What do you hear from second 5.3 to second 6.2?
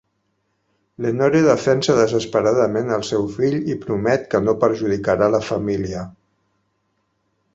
la família.